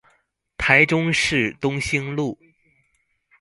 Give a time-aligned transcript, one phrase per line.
[0.57, 2.39] 臺中市東興路